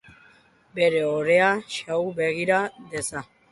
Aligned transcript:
Bere 0.79 1.01
ohorea 1.09 1.51
xahu 1.75 2.09
begira 2.23 2.65
dezan. 2.97 3.33